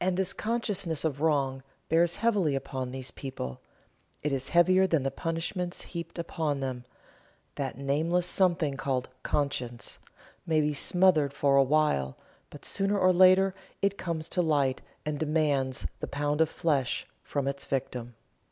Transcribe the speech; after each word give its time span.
And 0.00 0.16
this 0.16 0.32
consciousness 0.32 1.04
of 1.04 1.20
"Wrong" 1.20 1.64
bears 1.88 2.14
heavily 2.22 2.54
upon 2.54 2.92
these 2.92 3.10
people 3.10 3.60
it 4.22 4.30
is 4.30 4.50
heavier 4.50 4.86
than 4.86 5.02
the 5.02 5.10
punishments 5.10 5.82
heaped 5.82 6.16
upon 6.16 6.60
them 6.60 6.84
That 7.56 7.76
nameless 7.76 8.28
something 8.28 8.76
called 8.76 9.08
"conscience" 9.24 9.98
may 10.46 10.60
be 10.60 10.74
smothered 10.74 11.32
for 11.32 11.56
a 11.56 11.64
while, 11.64 12.16
but 12.50 12.64
sooner 12.64 12.96
or 12.96 13.12
later 13.12 13.52
it 13.82 13.98
comes 13.98 14.28
to 14.28 14.42
light 14.42 14.80
and 15.04 15.18
demands 15.18 15.88
the 15.98 16.06
pound 16.06 16.40
of 16.40 16.48
flesh 16.48 17.04
from 17.24 17.48
its 17.48 17.64
victim. 17.64 18.14